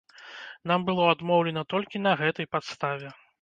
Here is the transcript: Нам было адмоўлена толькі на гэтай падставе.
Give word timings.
Нам 0.71 0.85
было 0.87 1.03
адмоўлена 1.15 1.63
толькі 1.75 2.03
на 2.07 2.15
гэтай 2.23 2.49
падставе. 2.55 3.15